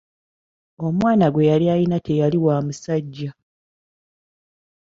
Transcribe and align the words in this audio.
Omwana 0.87 1.25
gwe 1.33 1.47
yali 1.49 1.65
alina 1.73 1.97
teyali 2.05 2.37
wa 2.45 2.55
musajja. 2.65 3.31